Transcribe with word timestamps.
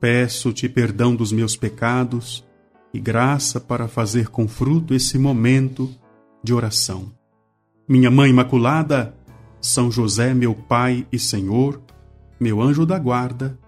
Peço-te 0.00 0.66
perdão 0.66 1.14
dos 1.14 1.30
meus 1.30 1.56
pecados 1.56 2.42
e 2.92 2.98
graça 2.98 3.60
para 3.60 3.86
fazer 3.86 4.28
com 4.28 4.48
fruto 4.48 4.94
esse 4.94 5.18
momento 5.18 5.90
de 6.42 6.54
oração. 6.54 7.12
Minha 7.86 8.10
Mãe 8.10 8.30
Imaculada, 8.30 9.14
São 9.60 9.90
José, 9.90 10.32
meu 10.32 10.54
Pai 10.54 11.06
e 11.12 11.18
Senhor, 11.18 11.82
meu 12.40 12.62
anjo 12.62 12.86
da 12.86 12.98
guarda, 12.98 13.58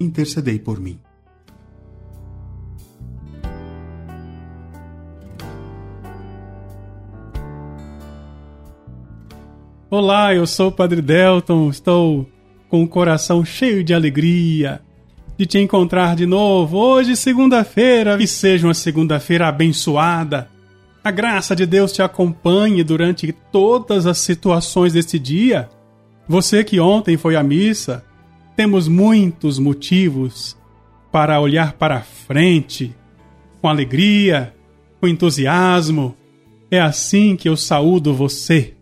intercedei 0.00 0.58
por 0.58 0.80
mim. 0.80 0.98
Olá, 9.90 10.34
eu 10.34 10.46
sou 10.46 10.68
o 10.68 10.72
Padre 10.72 11.02
Delton, 11.02 11.68
estou 11.68 12.26
com 12.70 12.82
o 12.82 12.88
coração 12.88 13.44
cheio 13.44 13.84
de 13.84 13.92
alegria 13.92 14.82
de 15.38 15.46
te 15.46 15.58
encontrar 15.58 16.16
de 16.16 16.26
novo 16.26 16.76
hoje, 16.76 17.14
segunda-feira, 17.14 18.20
e 18.20 18.26
seja 18.26 18.66
uma 18.66 18.74
segunda-feira 18.74 19.46
abençoada. 19.46 20.50
A 21.04 21.12
graça 21.12 21.54
de 21.54 21.64
Deus 21.64 21.92
te 21.92 22.02
acompanhe 22.02 22.82
durante 22.82 23.32
todas 23.52 24.04
as 24.04 24.18
situações 24.18 24.92
deste 24.92 25.16
dia. 25.16 25.68
Você 26.26 26.64
que 26.64 26.80
ontem 26.80 27.16
foi 27.16 27.36
à 27.36 27.42
missa, 27.42 28.04
temos 28.56 28.88
muitos 28.88 29.60
motivos 29.60 30.56
para 31.12 31.40
olhar 31.40 31.74
para 31.74 32.00
frente 32.00 32.92
com 33.62 33.68
alegria, 33.68 34.52
com 35.00 35.06
entusiasmo. 35.06 36.16
É 36.68 36.80
assim 36.80 37.36
que 37.36 37.48
eu 37.48 37.56
saúdo 37.56 38.12
você 38.12 38.74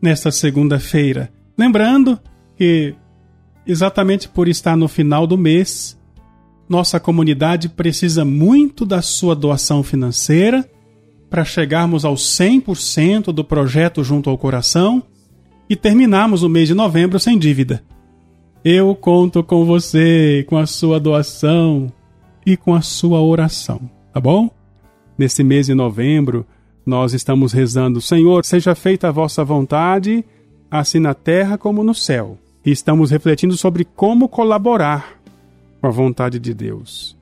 nesta 0.00 0.30
segunda-feira. 0.30 1.32
Lembrando 1.56 2.20
que 2.54 2.94
exatamente 3.66 4.28
por 4.28 4.48
estar 4.48 4.76
no 4.76 4.88
final 4.88 5.26
do 5.26 5.36
mês, 5.36 5.98
nossa 6.68 7.00
comunidade 7.00 7.68
precisa 7.68 8.24
muito 8.24 8.84
da 8.86 9.02
sua 9.02 9.34
doação 9.34 9.82
financeira 9.82 10.68
para 11.28 11.44
chegarmos 11.44 12.04
ao 12.04 12.14
100% 12.14 13.32
do 13.32 13.44
projeto 13.44 14.04
junto 14.04 14.30
ao 14.30 14.38
coração 14.38 15.02
e 15.68 15.74
terminarmos 15.74 16.42
o 16.42 16.48
mês 16.48 16.68
de 16.68 16.74
novembro 16.74 17.18
sem 17.18 17.38
dívida. 17.38 17.82
Eu 18.64 18.94
conto 18.94 19.42
com 19.42 19.64
você, 19.64 20.44
com 20.48 20.56
a 20.56 20.66
sua 20.66 20.98
doação 20.98 21.92
e 22.44 22.56
com 22.56 22.74
a 22.74 22.80
sua 22.80 23.20
oração, 23.20 23.80
tá 24.12 24.20
bom? 24.20 24.50
Nesse 25.18 25.42
mês 25.42 25.66
de 25.66 25.74
novembro, 25.74 26.46
nós 26.84 27.12
estamos 27.14 27.52
rezando: 27.52 28.00
Senhor, 28.00 28.44
seja 28.44 28.74
feita 28.74 29.08
a 29.08 29.12
vossa 29.12 29.44
vontade, 29.44 30.24
assim 30.70 30.98
na 30.98 31.14
terra 31.14 31.56
como 31.56 31.82
no 31.82 31.94
céu 31.94 32.38
e 32.66 32.72
estamos 32.72 33.12
refletindo 33.12 33.56
sobre 33.56 33.84
como 33.84 34.28
colaborar 34.28 35.20
com 35.80 35.86
a 35.86 35.90
vontade 35.90 36.40
de 36.40 36.52
Deus. 36.52 37.16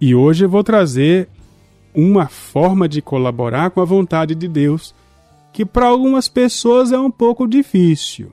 E 0.00 0.14
hoje 0.14 0.44
eu 0.44 0.48
vou 0.48 0.62
trazer 0.62 1.28
uma 1.92 2.28
forma 2.28 2.88
de 2.88 3.02
colaborar 3.02 3.70
com 3.70 3.80
a 3.80 3.84
vontade 3.84 4.36
de 4.36 4.46
Deus 4.46 4.94
que 5.52 5.64
para 5.64 5.86
algumas 5.86 6.28
pessoas 6.28 6.92
é 6.92 6.98
um 6.98 7.10
pouco 7.10 7.48
difícil. 7.48 8.30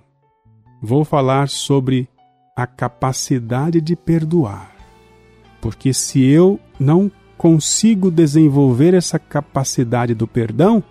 Vou 0.80 1.04
falar 1.04 1.50
sobre 1.50 2.08
a 2.56 2.68
capacidade 2.68 3.82
de 3.82 3.96
perdoar. 3.96 4.76
Porque 5.60 5.92
se 5.92 6.22
eu 6.24 6.60
não 6.80 7.12
consigo 7.36 8.12
desenvolver 8.12 8.94
essa 8.94 9.18
capacidade 9.18 10.14
do 10.14 10.28
perdão, 10.28 10.84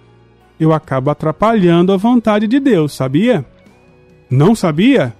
eu 0.59 0.73
acabo 0.73 1.11
atrapalhando 1.11 1.93
a 1.93 1.97
vontade 1.97 2.49
de 2.49 2.59
Deus, 2.59 2.95
sabia? 2.95 3.45
Não 4.29 4.57
sabia? 4.57 5.15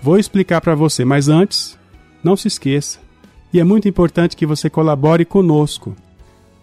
Vou 0.00 0.18
explicar 0.18 0.60
para 0.60 0.74
você, 0.74 1.04
mas 1.04 1.28
antes, 1.28 1.78
não 2.22 2.36
se 2.36 2.48
esqueça. 2.48 3.00
E 3.52 3.58
é 3.58 3.64
muito 3.64 3.88
importante 3.88 4.36
que 4.36 4.46
você 4.46 4.70
colabore 4.70 5.24
conosco 5.24 5.96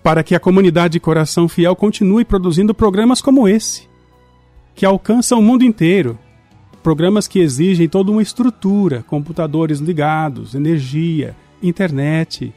para 0.02 0.24
que 0.24 0.36
a 0.36 0.40
comunidade 0.40 0.94
de 0.94 1.00
Coração 1.00 1.50
Fiel 1.50 1.76
continue 1.76 2.24
produzindo 2.24 2.76
programas 2.76 3.22
como 3.22 3.48
esse, 3.48 3.90
que 4.76 4.86
alcançam 4.86 5.40
o 5.40 5.42
mundo 5.42 5.64
inteiro. 5.64 6.18
Programas 6.84 7.28
que 7.28 7.40
exigem 7.40 7.90
toda 7.90 8.12
uma 8.12 8.22
estrutura, 8.22 9.04
computadores 9.08 9.80
ligados, 9.80 10.54
energia, 10.54 11.36
internet, 11.62 12.54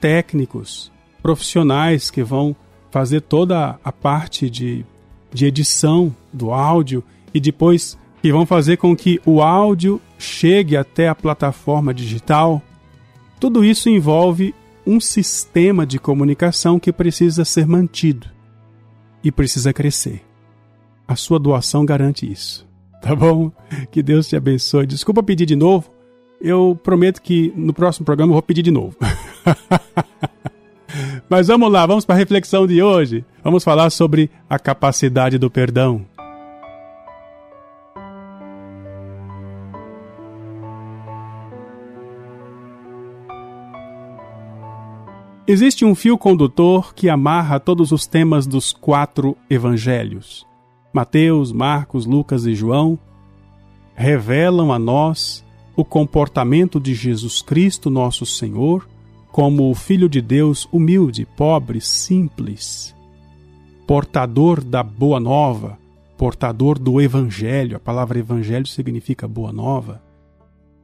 técnicos, 0.00 0.90
profissionais 1.22 2.10
que 2.10 2.24
vão 2.24 2.56
fazer 2.90 3.20
toda 3.20 3.78
a 3.84 3.92
parte 3.92 4.50
de, 4.50 4.84
de 5.32 5.46
edição 5.46 6.14
do 6.32 6.50
áudio 6.50 7.04
e 7.32 7.38
depois 7.38 7.96
que 8.20 8.32
vão 8.32 8.44
fazer 8.44 8.76
com 8.76 8.94
que 8.94 9.20
o 9.24 9.42
áudio 9.42 10.00
chegue 10.18 10.76
até 10.76 11.08
a 11.08 11.14
plataforma 11.14 11.94
digital. 11.94 12.62
Tudo 13.38 13.64
isso 13.64 13.88
envolve 13.88 14.54
um 14.86 15.00
sistema 15.00 15.86
de 15.86 15.98
comunicação 15.98 16.78
que 16.78 16.92
precisa 16.92 17.44
ser 17.44 17.66
mantido 17.66 18.28
e 19.22 19.30
precisa 19.30 19.72
crescer. 19.72 20.22
A 21.06 21.16
sua 21.16 21.38
doação 21.38 21.84
garante 21.84 22.30
isso. 22.30 22.68
Tá 23.00 23.14
bom? 23.14 23.50
Que 23.90 24.02
Deus 24.02 24.28
te 24.28 24.36
abençoe. 24.36 24.86
Desculpa 24.86 25.22
pedir 25.22 25.46
de 25.46 25.56
novo. 25.56 25.90
Eu 26.40 26.78
prometo 26.82 27.20
que 27.20 27.52
no 27.56 27.72
próximo 27.72 28.04
programa 28.04 28.30
eu 28.30 28.34
vou 28.34 28.42
pedir 28.42 28.62
de 28.62 28.70
novo. 28.70 28.96
Mas 31.28 31.48
vamos 31.48 31.70
lá, 31.70 31.86
vamos 31.86 32.04
para 32.04 32.16
a 32.16 32.18
reflexão 32.18 32.66
de 32.66 32.82
hoje. 32.82 33.24
Vamos 33.42 33.62
falar 33.62 33.90
sobre 33.90 34.30
a 34.48 34.58
capacidade 34.58 35.38
do 35.38 35.50
perdão. 35.50 36.04
Existe 45.50 45.84
um 45.84 45.96
fio 45.96 46.16
condutor 46.16 46.94
que 46.94 47.08
amarra 47.08 47.58
todos 47.58 47.90
os 47.90 48.06
temas 48.06 48.46
dos 48.46 48.72
quatro 48.72 49.36
evangelhos. 49.50 50.46
Mateus, 50.92 51.50
Marcos, 51.50 52.06
Lucas 52.06 52.46
e 52.46 52.54
João 52.54 52.96
revelam 53.92 54.72
a 54.72 54.78
nós 54.78 55.44
o 55.74 55.84
comportamento 55.84 56.78
de 56.78 56.94
Jesus 56.94 57.42
Cristo, 57.42 57.90
nosso 57.90 58.24
Senhor, 58.24 58.88
como 59.32 59.68
o 59.68 59.74
Filho 59.74 60.08
de 60.08 60.20
Deus 60.20 60.68
humilde, 60.70 61.26
pobre, 61.36 61.80
simples, 61.80 62.94
portador 63.88 64.62
da 64.62 64.84
boa 64.84 65.18
nova, 65.18 65.76
portador 66.16 66.78
do 66.78 67.00
Evangelho. 67.00 67.76
A 67.76 67.80
palavra 67.80 68.20
Evangelho 68.20 68.68
significa 68.68 69.26
boa 69.26 69.52
nova. 69.52 70.00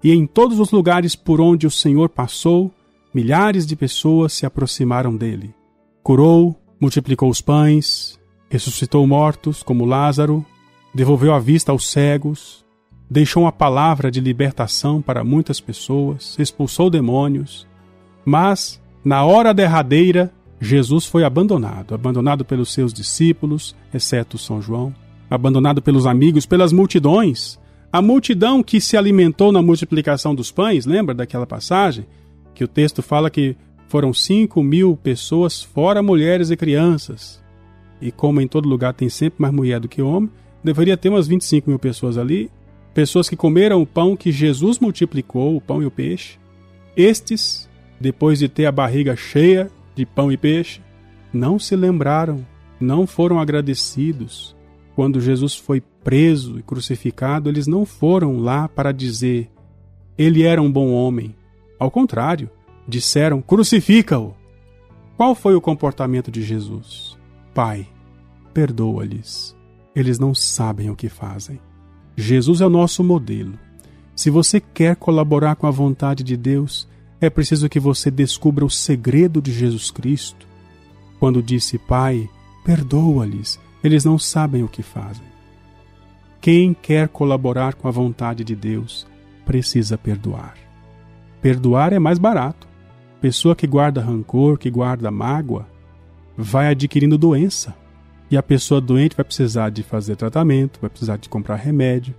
E 0.02 0.10
em 0.10 0.26
todos 0.26 0.58
os 0.58 0.72
lugares 0.72 1.14
por 1.14 1.40
onde 1.40 1.68
o 1.68 1.70
Senhor 1.70 2.08
passou, 2.08 2.72
milhares 3.16 3.66
de 3.66 3.74
pessoas 3.74 4.34
se 4.34 4.44
aproximaram 4.44 5.16
dele. 5.16 5.54
Curou, 6.02 6.54
multiplicou 6.78 7.30
os 7.30 7.40
pães, 7.40 8.20
ressuscitou 8.50 9.06
mortos, 9.06 9.62
como 9.62 9.86
Lázaro, 9.86 10.44
devolveu 10.94 11.32
a 11.32 11.38
vista 11.38 11.72
aos 11.72 11.90
cegos, 11.90 12.62
deixou 13.08 13.44
uma 13.44 13.52
palavra 13.52 14.10
de 14.10 14.20
libertação 14.20 15.00
para 15.00 15.24
muitas 15.24 15.58
pessoas, 15.62 16.36
expulsou 16.38 16.90
demônios. 16.90 17.66
Mas, 18.22 18.78
na 19.02 19.24
hora 19.24 19.54
derradeira, 19.54 20.30
Jesus 20.60 21.06
foi 21.06 21.24
abandonado 21.24 21.94
abandonado 21.94 22.44
pelos 22.44 22.70
seus 22.70 22.92
discípulos, 22.92 23.74
exceto 23.94 24.36
São 24.36 24.60
João, 24.60 24.94
abandonado 25.30 25.80
pelos 25.80 26.06
amigos, 26.06 26.44
pelas 26.44 26.70
multidões. 26.70 27.58
A 27.90 28.02
multidão 28.02 28.62
que 28.62 28.78
se 28.78 28.94
alimentou 28.94 29.50
na 29.52 29.62
multiplicação 29.62 30.34
dos 30.34 30.50
pães, 30.50 30.84
lembra 30.84 31.14
daquela 31.14 31.46
passagem? 31.46 32.04
Que 32.56 32.64
o 32.64 32.68
texto 32.68 33.02
fala 33.02 33.28
que 33.28 33.54
foram 33.86 34.14
5 34.14 34.62
mil 34.62 34.96
pessoas, 34.96 35.62
fora 35.62 36.02
mulheres 36.02 36.50
e 36.50 36.56
crianças. 36.56 37.40
E 38.00 38.10
como 38.10 38.40
em 38.40 38.48
todo 38.48 38.68
lugar 38.68 38.94
tem 38.94 39.10
sempre 39.10 39.42
mais 39.42 39.54
mulher 39.54 39.78
do 39.78 39.88
que 39.88 40.00
homem, 40.00 40.30
deveria 40.64 40.96
ter 40.96 41.10
umas 41.10 41.28
25 41.28 41.68
mil 41.68 41.78
pessoas 41.78 42.16
ali. 42.16 42.50
Pessoas 42.94 43.28
que 43.28 43.36
comeram 43.36 43.80
o 43.82 43.86
pão 43.86 44.16
que 44.16 44.32
Jesus 44.32 44.78
multiplicou, 44.78 45.54
o 45.54 45.60
pão 45.60 45.82
e 45.82 45.86
o 45.86 45.90
peixe. 45.90 46.38
Estes, 46.96 47.68
depois 48.00 48.38
de 48.38 48.48
ter 48.48 48.64
a 48.64 48.72
barriga 48.72 49.14
cheia 49.14 49.70
de 49.94 50.06
pão 50.06 50.32
e 50.32 50.36
peixe, 50.38 50.80
não 51.30 51.58
se 51.58 51.76
lembraram, 51.76 52.44
não 52.80 53.06
foram 53.06 53.38
agradecidos. 53.38 54.56
Quando 54.94 55.20
Jesus 55.20 55.54
foi 55.54 55.82
preso 56.02 56.58
e 56.58 56.62
crucificado, 56.62 57.50
eles 57.50 57.66
não 57.66 57.84
foram 57.84 58.38
lá 58.38 58.66
para 58.66 58.92
dizer: 58.92 59.50
Ele 60.16 60.42
era 60.42 60.62
um 60.62 60.72
bom 60.72 60.90
homem, 60.90 61.34
ao 61.78 61.90
contrário, 61.90 62.50
disseram: 62.86 63.40
Crucifica-o! 63.40 64.34
Qual 65.16 65.34
foi 65.34 65.54
o 65.54 65.60
comportamento 65.60 66.30
de 66.30 66.42
Jesus? 66.42 67.16
Pai, 67.54 67.86
perdoa-lhes. 68.52 69.56
Eles 69.94 70.18
não 70.18 70.34
sabem 70.34 70.90
o 70.90 70.96
que 70.96 71.08
fazem. 71.08 71.58
Jesus 72.14 72.60
é 72.60 72.66
o 72.66 72.70
nosso 72.70 73.02
modelo. 73.02 73.58
Se 74.14 74.30
você 74.30 74.60
quer 74.60 74.96
colaborar 74.96 75.56
com 75.56 75.66
a 75.66 75.70
vontade 75.70 76.22
de 76.22 76.36
Deus, 76.36 76.88
é 77.20 77.30
preciso 77.30 77.68
que 77.68 77.80
você 77.80 78.10
descubra 78.10 78.64
o 78.64 78.70
segredo 78.70 79.40
de 79.40 79.52
Jesus 79.52 79.90
Cristo. 79.90 80.46
Quando 81.18 81.42
disse, 81.42 81.78
Pai, 81.78 82.28
perdoa-lhes, 82.64 83.58
eles 83.82 84.04
não 84.04 84.18
sabem 84.18 84.62
o 84.62 84.68
que 84.68 84.82
fazem. 84.82 85.24
Quem 86.40 86.74
quer 86.74 87.08
colaborar 87.08 87.74
com 87.74 87.88
a 87.88 87.90
vontade 87.90 88.44
de 88.44 88.54
Deus 88.54 89.06
precisa 89.44 89.96
perdoar. 89.96 90.65
Perdoar 91.40 91.92
é 91.92 91.98
mais 91.98 92.18
barato. 92.18 92.66
Pessoa 93.20 93.56
que 93.56 93.66
guarda 93.66 94.02
rancor, 94.02 94.58
que 94.58 94.70
guarda 94.70 95.10
mágoa, 95.10 95.66
vai 96.36 96.68
adquirindo 96.68 97.18
doença. 97.18 97.74
E 98.30 98.36
a 98.36 98.42
pessoa 98.42 98.80
doente 98.80 99.16
vai 99.16 99.24
precisar 99.24 99.70
de 99.70 99.82
fazer 99.82 100.16
tratamento, 100.16 100.80
vai 100.80 100.90
precisar 100.90 101.16
de 101.16 101.28
comprar 101.28 101.56
remédio, 101.56 102.14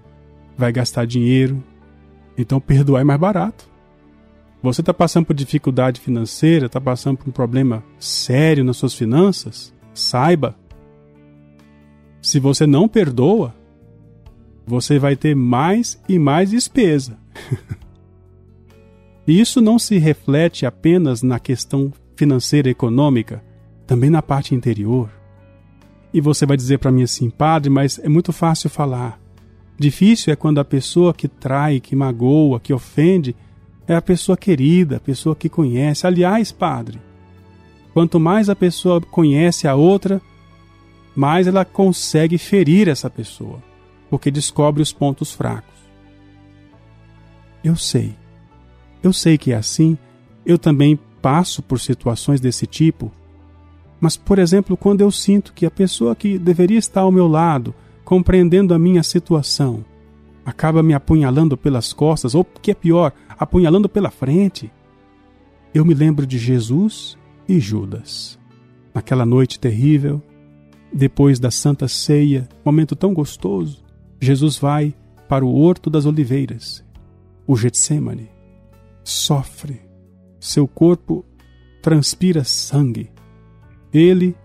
vai 0.57 0.71
gastar 0.71 1.05
dinheiro. 1.05 1.61
Então 2.37 2.59
perdoar 2.59 3.01
é 3.01 3.03
mais 3.03 3.19
barato. 3.19 3.67
Você 4.61 4.81
está 4.81 4.93
passando 4.93 5.25
por 5.25 5.35
dificuldade 5.35 5.99
financeira, 5.99 6.65
está 6.65 6.81
passando 6.81 7.17
por 7.17 7.29
um 7.29 7.31
problema 7.31 7.83
sério 7.99 8.63
nas 8.63 8.77
suas 8.77 8.93
finanças? 8.93 9.73
Saiba. 9.93 10.55
Se 12.21 12.39
você 12.39 12.65
não 12.65 12.87
perdoa, 12.87 13.53
você 14.65 14.97
vai 14.97 15.15
ter 15.15 15.35
mais 15.35 16.01
e 16.09 16.17
mais 16.17 16.51
despesa. 16.51 17.17
Isso 19.27 19.59
não 19.59 19.77
se 19.77 19.97
reflete 19.97 20.65
apenas 20.65 21.21
na 21.21 21.37
questão 21.37 21.91
financeira 22.15 22.69
e 22.69 22.71
econômica, 22.71 23.43
também 23.85 24.09
na 24.09 24.21
parte 24.21 24.55
interior. 24.55 25.09
E 26.13 26.21
você 26.21 26.45
vai 26.45 26.55
dizer 26.55 26.79
para 26.79 26.91
mim 26.91 27.03
assim, 27.03 27.29
padre, 27.29 27.69
mas 27.69 27.99
é 27.99 28.07
muito 28.07 28.31
fácil 28.31 28.69
falar. 28.69 29.19
Difícil 29.77 30.31
é 30.31 30.35
quando 30.35 30.59
a 30.59 30.65
pessoa 30.65 31.13
que 31.13 31.27
trai, 31.27 31.81
que 31.81 31.95
magoa, 31.95 32.59
que 32.59 32.73
ofende, 32.73 33.35
é 33.85 33.95
a 33.95 34.01
pessoa 34.01 34.37
querida, 34.37 34.95
a 34.95 34.99
pessoa 34.99 35.35
que 35.35 35.49
conhece. 35.49 36.07
Aliás, 36.07 36.51
padre, 36.53 36.99
quanto 37.93 38.21
mais 38.21 38.49
a 38.49 38.55
pessoa 38.55 39.01
conhece 39.01 39.67
a 39.67 39.75
outra, 39.75 40.21
mais 41.13 41.47
ela 41.47 41.65
consegue 41.65 42.37
ferir 42.37 42.87
essa 42.87 43.09
pessoa, 43.09 43.61
porque 44.09 44.31
descobre 44.31 44.81
os 44.81 44.93
pontos 44.93 45.33
fracos. 45.33 45.75
Eu 47.61 47.75
sei 47.75 48.15
eu 49.01 49.13
sei 49.13 49.37
que 49.37 49.51
é 49.51 49.55
assim, 49.55 49.97
eu 50.45 50.57
também 50.57 50.99
passo 51.21 51.61
por 51.61 51.79
situações 51.79 52.39
desse 52.39 52.65
tipo. 52.65 53.11
Mas, 53.99 54.15
por 54.15 54.39
exemplo, 54.39 54.77
quando 54.77 55.01
eu 55.01 55.11
sinto 55.11 55.53
que 55.53 55.65
a 55.65 55.71
pessoa 55.71 56.15
que 56.15 56.37
deveria 56.37 56.77
estar 56.77 57.01
ao 57.01 57.11
meu 57.11 57.27
lado, 57.27 57.73
compreendendo 58.05 58.73
a 58.73 58.79
minha 58.79 59.03
situação, 59.03 59.83
acaba 60.45 60.81
me 60.81 60.93
apunhalando 60.93 61.57
pelas 61.57 61.91
costas, 61.91 62.33
ou, 62.35 62.45
que 62.45 62.71
é 62.71 62.73
pior, 62.73 63.11
apunhalando 63.37 63.89
pela 63.89 64.09
frente, 64.09 64.71
eu 65.73 65.83
me 65.83 65.93
lembro 65.93 66.25
de 66.25 66.37
Jesus 66.37 67.17
e 67.47 67.59
Judas. 67.59 68.39
Naquela 68.93 69.25
noite 69.25 69.59
terrível, 69.59 70.21
depois 70.93 71.39
da 71.39 71.51
Santa 71.51 71.87
Ceia, 71.87 72.47
momento 72.63 72.95
tão 72.95 73.13
gostoso, 73.13 73.83
Jesus 74.19 74.57
vai 74.57 74.95
para 75.27 75.45
o 75.45 75.53
Horto 75.53 75.89
das 75.89 76.05
Oliveiras, 76.05 76.83
o 77.45 77.55
Getsemane 77.57 78.36
sofre, 79.07 79.79
seu 80.37 80.67
corpo 80.67 81.23
transpira 81.81 82.43
sangue. 82.43 83.09
Ele, 83.93 84.35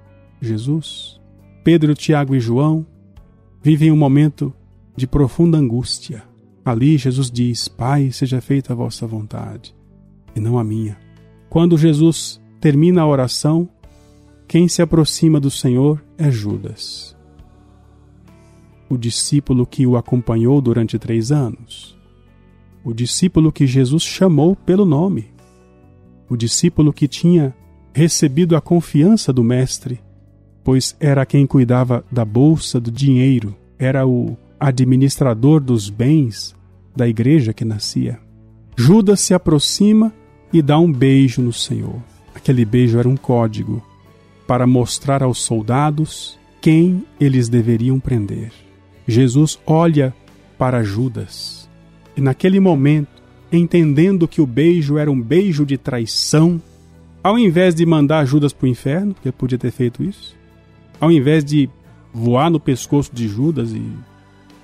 Jesus, 0.40 1.20
Pedro, 1.64 1.94
Tiago 1.94 2.32
e 2.34 2.40
João 2.40 2.86
vivem 3.60 3.90
um 3.90 3.96
momento 3.96 4.54
de 4.96 5.04
profunda 5.04 5.58
angústia. 5.58 6.22
Ali 6.64 6.96
Jesus 6.96 7.28
diz: 7.28 7.66
Pai, 7.66 8.12
seja 8.12 8.40
feita 8.40 8.72
a 8.72 8.76
vossa 8.76 9.04
vontade, 9.04 9.74
e 10.34 10.38
não 10.38 10.56
a 10.56 10.62
minha. 10.62 10.96
Quando 11.50 11.76
Jesus 11.76 12.40
termina 12.60 13.02
a 13.02 13.06
oração, 13.06 13.68
quem 14.46 14.68
se 14.68 14.80
aproxima 14.80 15.40
do 15.40 15.50
Senhor 15.50 16.00
é 16.16 16.30
Judas, 16.30 17.16
o 18.88 18.96
discípulo 18.96 19.66
que 19.66 19.88
o 19.88 19.96
acompanhou 19.96 20.60
durante 20.60 21.00
três 21.00 21.32
anos 21.32 22.00
o 22.84 22.92
discípulo 22.92 23.52
que 23.52 23.66
Jesus 23.66 24.02
chamou 24.02 24.56
pelo 24.56 24.84
nome, 24.84 25.30
o 26.28 26.36
discípulo 26.36 26.92
que 26.92 27.06
tinha 27.06 27.54
recebido 27.94 28.56
a 28.56 28.60
confiança 28.60 29.32
do 29.32 29.44
Mestre, 29.44 30.00
pois 30.64 30.96
era 30.98 31.26
quem 31.26 31.46
cuidava 31.46 32.04
da 32.10 32.24
bolsa 32.24 32.80
do 32.80 32.90
dinheiro, 32.90 33.54
era 33.78 34.06
o 34.06 34.36
administrador 34.58 35.60
dos 35.60 35.90
bens 35.90 36.54
da 36.94 37.06
igreja 37.08 37.52
que 37.52 37.64
nascia. 37.64 38.18
Judas 38.76 39.20
se 39.20 39.34
aproxima 39.34 40.12
e 40.52 40.62
dá 40.62 40.78
um 40.78 40.90
beijo 40.90 41.42
no 41.42 41.52
Senhor. 41.52 42.02
Aquele 42.34 42.64
beijo 42.64 42.98
era 42.98 43.08
um 43.08 43.16
código 43.16 43.82
para 44.46 44.66
mostrar 44.66 45.22
aos 45.22 45.42
soldados 45.42 46.38
quem 46.60 47.04
eles 47.20 47.48
deveriam 47.48 47.98
prender. 48.00 48.52
Jesus 49.06 49.58
olha 49.66 50.14
para 50.56 50.82
Judas 50.82 51.61
e 52.16 52.20
naquele 52.20 52.60
momento, 52.60 53.22
entendendo 53.50 54.28
que 54.28 54.40
o 54.40 54.46
beijo 54.46 54.98
era 54.98 55.10
um 55.10 55.20
beijo 55.20 55.64
de 55.64 55.76
traição, 55.76 56.60
ao 57.22 57.38
invés 57.38 57.74
de 57.74 57.86
mandar 57.86 58.24
Judas 58.24 58.52
para 58.52 58.66
o 58.66 58.68
inferno, 58.68 59.14
que 59.22 59.30
podia 59.32 59.58
ter 59.58 59.70
feito 59.70 60.02
isso, 60.02 60.36
ao 61.00 61.10
invés 61.10 61.44
de 61.44 61.68
voar 62.12 62.50
no 62.50 62.60
pescoço 62.60 63.10
de 63.12 63.26
Judas 63.28 63.72
e 63.72 63.82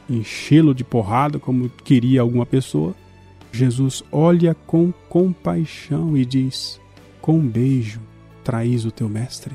enchê-lo 0.09 0.75
de 0.75 0.85
porrada 0.85 1.39
como 1.39 1.69
queria 1.69 2.21
alguma 2.21 2.47
pessoa, 2.47 2.95
Jesus 3.53 4.03
olha 4.13 4.55
com 4.67 4.93
compaixão 5.09 6.17
e 6.17 6.25
diz: 6.25 6.81
Com 7.21 7.41
beijo 7.41 8.01
traís 8.45 8.85
o 8.85 8.91
teu 8.91 9.09
mestre. 9.09 9.55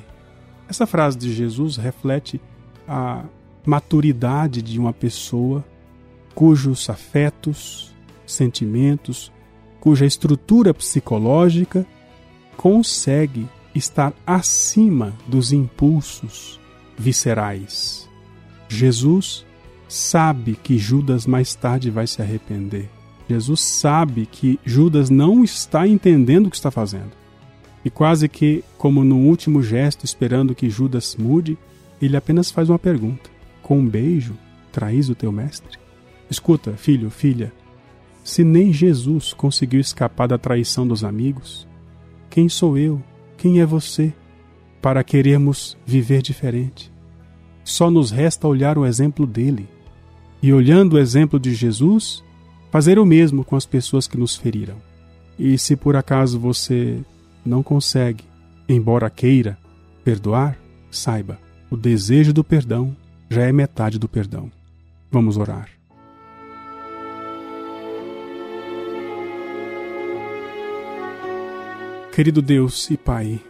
Essa 0.68 0.88
frase 0.88 1.18
de 1.18 1.34
Jesus 1.34 1.78
reflete 1.78 2.40
a 2.88 3.24
maturidade 3.66 4.62
de 4.62 4.80
uma 4.80 4.94
pessoa 4.94 5.64
cujos 6.34 6.90
afetos, 6.90 7.94
sentimentos, 8.26 9.32
cuja 9.80 10.06
estrutura 10.06 10.74
psicológica 10.74 11.86
consegue 12.56 13.48
estar 13.76 14.14
acima 14.26 15.14
dos 15.28 15.52
impulsos 15.52 16.60
viscerais. 16.98 18.08
Jesus 18.70 19.46
sabe 19.88 20.56
que 20.56 20.78
Judas 20.78 21.26
mais 21.26 21.54
tarde 21.54 21.90
vai 21.90 22.08
se 22.08 22.22
arrepender. 22.22 22.90
Jesus 23.30 23.62
sabe 23.62 24.26
que 24.26 24.60
Judas 24.66 25.10
não 25.10 25.44
está 25.44 25.88
entendendo 25.88 26.48
o 26.48 26.50
que 26.50 26.56
está 26.56 26.72
fazendo. 26.72 27.12
E 27.86 27.90
quase 27.90 28.30
que, 28.30 28.64
como 28.78 29.04
no 29.04 29.18
último 29.18 29.62
gesto, 29.62 30.06
esperando 30.06 30.56
que 30.56 30.70
Judas 30.70 31.16
mude, 31.16 31.58
ele 32.02 32.16
apenas 32.16 32.50
faz 32.50 32.70
uma 32.70 32.80
pergunta: 32.80 33.30
Com 33.62 33.80
um 33.80 33.88
beijo, 33.88 34.36
traís 34.72 35.10
o 35.10 35.16
teu 35.16 35.32
mestre? 35.32 35.83
Escuta, 36.34 36.72
filho, 36.76 37.12
filha, 37.12 37.54
se 38.24 38.44
nem 38.44 38.74
Jesus 38.74 39.34
conseguiu 39.34 39.80
escapar 39.80 40.28
da 40.28 40.36
traição 40.36 40.88
dos 40.88 41.04
amigos, 41.04 41.68
quem 42.28 42.50
sou 42.50 42.76
eu, 42.76 43.00
quem 43.38 43.60
é 43.60 43.66
você, 43.68 44.12
para 44.82 45.04
querermos 45.04 45.78
viver 45.86 46.24
diferente? 46.24 46.92
Só 47.64 47.92
nos 47.92 48.10
resta 48.10 48.48
olhar 48.48 48.80
o 48.80 48.86
exemplo 48.88 49.28
dele 49.28 49.70
e, 50.42 50.52
olhando 50.52 50.94
o 50.94 51.00
exemplo 51.00 51.40
de 51.40 51.54
Jesus, 51.54 52.24
fazer 52.72 52.98
o 52.98 53.06
mesmo 53.06 53.46
com 53.46 53.56
as 53.56 53.68
pessoas 53.68 54.08
que 54.08 54.18
nos 54.18 54.36
feriram. 54.36 54.78
E 55.38 55.56
se 55.60 55.76
por 55.76 55.96
acaso 55.96 56.40
você 56.40 57.00
não 57.46 57.62
consegue, 57.62 58.24
embora 58.68 59.08
queira, 59.08 59.56
perdoar, 60.04 60.58
saiba, 60.90 61.38
o 61.70 61.78
desejo 61.78 62.34
do 62.34 62.44
perdão 62.44 62.98
já 63.30 63.44
é 63.44 63.52
metade 63.52 64.00
do 64.00 64.10
perdão. 64.10 64.52
Vamos 65.12 65.38
orar. 65.38 65.70
Querido 72.14 72.44
Deus 72.44 72.92
e 72.92 72.96
Pai, 72.96 73.42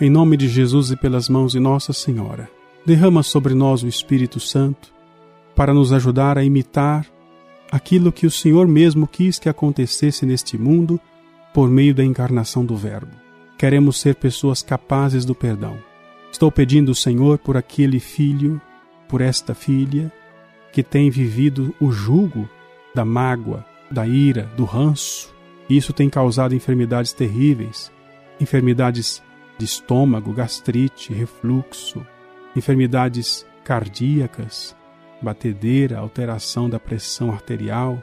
em 0.00 0.08
nome 0.08 0.38
de 0.38 0.48
Jesus 0.48 0.90
e 0.90 0.96
pelas 0.96 1.28
mãos 1.28 1.52
de 1.52 1.60
Nossa 1.60 1.92
Senhora, 1.92 2.48
derrama 2.86 3.22
sobre 3.22 3.52
nós 3.52 3.82
o 3.82 3.86
Espírito 3.86 4.40
Santo 4.40 4.90
para 5.54 5.74
nos 5.74 5.92
ajudar 5.92 6.38
a 6.38 6.42
imitar 6.42 7.06
aquilo 7.70 8.10
que 8.10 8.26
o 8.26 8.30
Senhor 8.30 8.66
mesmo 8.66 9.06
quis 9.06 9.38
que 9.38 9.50
acontecesse 9.50 10.24
neste 10.24 10.56
mundo 10.56 10.98
por 11.52 11.68
meio 11.68 11.94
da 11.94 12.02
encarnação 12.02 12.64
do 12.64 12.74
Verbo. 12.74 13.12
Queremos 13.58 14.00
ser 14.00 14.14
pessoas 14.14 14.62
capazes 14.62 15.26
do 15.26 15.34
perdão. 15.34 15.76
Estou 16.32 16.50
pedindo, 16.50 16.94
Senhor, 16.94 17.36
por 17.36 17.54
aquele 17.54 18.00
filho, 18.00 18.58
por 19.10 19.20
esta 19.20 19.54
filha, 19.54 20.10
que 20.72 20.82
tem 20.82 21.10
vivido 21.10 21.74
o 21.78 21.92
jugo 21.92 22.48
da 22.94 23.04
mágoa, 23.04 23.62
da 23.90 24.06
ira, 24.06 24.50
do 24.56 24.64
ranço. 24.64 25.30
Isso 25.68 25.92
tem 25.92 26.08
causado 26.08 26.54
enfermidades 26.54 27.12
terríveis 27.12 27.94
enfermidades 28.40 29.22
de 29.58 29.64
estômago, 29.64 30.32
gastrite, 30.32 31.12
refluxo, 31.12 32.04
enfermidades 32.54 33.46
cardíacas, 33.64 34.76
batedeira, 35.20 35.98
alteração 35.98 36.68
da 36.68 36.78
pressão 36.78 37.30
arterial, 37.30 38.02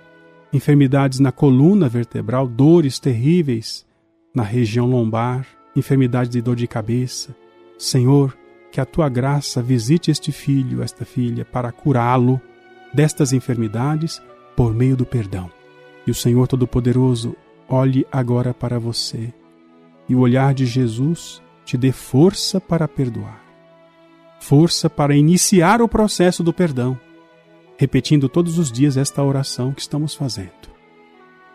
enfermidades 0.52 1.20
na 1.20 1.32
coluna 1.32 1.88
vertebral, 1.88 2.48
dores 2.48 3.00
terríveis 3.00 3.86
na 4.34 4.44
região 4.44 4.88
lombar, 4.88 5.46
enfermidade 5.76 6.30
de 6.30 6.42
dor 6.42 6.56
de 6.56 6.68
cabeça. 6.68 7.36
Senhor, 7.78 8.36
que 8.72 8.82
a 8.82 8.86
tua 8.86 9.10
graça 9.10 9.62
visite 9.62 10.10
este 10.10 10.32
filho, 10.32 10.82
esta 10.82 11.06
filha, 11.06 11.46
para 11.46 11.72
curá-lo 11.72 12.42
destas 12.94 13.32
enfermidades 13.32 14.22
por 14.56 14.74
meio 14.74 14.96
do 14.96 15.06
perdão. 15.06 15.50
E 16.06 16.12
o 16.12 16.16
Senhor 16.16 16.48
Todo-Poderoso 16.48 17.36
olhe 17.70 18.06
agora 18.12 18.54
para 18.54 18.80
você 18.80 19.34
e 20.08 20.16
o 20.16 20.20
olhar 20.20 20.54
de 20.54 20.66
Jesus 20.66 21.42
te 21.66 21.78
dê 21.78 21.92
força 21.92 22.60
para 22.60 22.88
perdoar, 22.88 23.42
força 24.40 24.90
para 24.90 25.16
iniciar 25.16 25.82
o 25.82 25.88
processo 25.88 26.44
do 26.44 26.54
perdão, 26.54 27.00
repetindo 27.78 28.28
todos 28.28 28.58
os 28.58 28.72
dias 28.72 28.98
esta 28.98 29.24
oração 29.24 29.74
que 29.74 29.82
estamos 29.82 30.14
fazendo. 30.14 30.52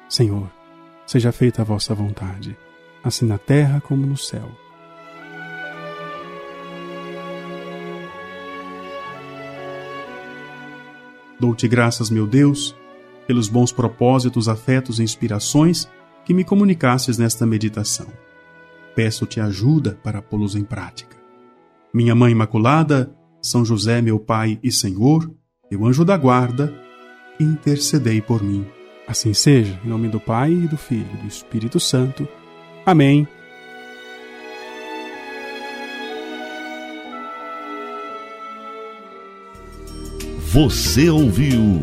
Senhor, 0.08 0.50
seja 1.06 1.30
feita 1.30 1.62
a 1.62 1.64
vossa 1.64 1.94
vontade, 1.94 2.56
assim 3.04 3.26
na 3.26 3.38
terra 3.38 3.80
como 3.80 4.06
no 4.06 4.16
céu. 4.16 4.50
Dou-te 11.38 11.68
graças, 11.68 12.10
meu 12.10 12.26
Deus, 12.26 12.74
pelos 13.26 13.48
bons 13.48 13.70
propósitos, 13.70 14.48
afetos 14.48 14.98
e 14.98 15.04
inspirações 15.04 15.88
que 16.24 16.34
me 16.34 16.42
comunicasses 16.42 17.16
nesta 17.16 17.46
meditação 17.46 18.08
peço-te 18.94 19.40
ajuda 19.40 19.98
para 20.02 20.22
pô-los 20.22 20.54
em 20.54 20.64
prática. 20.64 21.16
Minha 21.92 22.14
Mãe 22.14 22.32
Imaculada, 22.32 23.14
São 23.42 23.64
José, 23.64 24.02
meu 24.02 24.18
Pai 24.18 24.58
e 24.62 24.70
Senhor, 24.70 25.30
meu 25.70 25.86
anjo 25.86 26.04
da 26.04 26.16
guarda, 26.16 26.72
intercedei 27.40 28.20
por 28.20 28.42
mim. 28.42 28.66
Assim 29.06 29.32
seja, 29.32 29.80
em 29.84 29.88
nome 29.88 30.08
do 30.08 30.20
Pai, 30.20 30.52
e 30.52 30.68
do 30.68 30.76
Filho 30.76 31.08
e 31.14 31.16
do 31.18 31.26
Espírito 31.26 31.80
Santo. 31.80 32.28
Amém. 32.84 33.26
Você 40.50 41.10
ouviu 41.10 41.80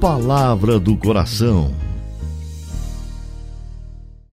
Palavra 0.00 0.78
do 0.78 0.96
Coração 0.96 1.83